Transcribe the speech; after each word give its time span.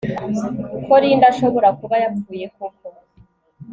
ko 0.85 0.93
Linda 1.01 1.25
ashobora 1.33 1.69
kuba 1.79 1.95
yapfuye 2.03 2.45
koko 2.55 2.87